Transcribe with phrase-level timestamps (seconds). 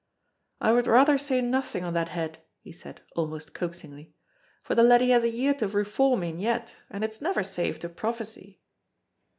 [0.59, 4.15] "I would rather say nothing on that head," he said, almost coaxingly,
[4.63, 7.89] "for the laddie has a year to reform in yet, and it's never safe to
[7.89, 8.59] prophesy."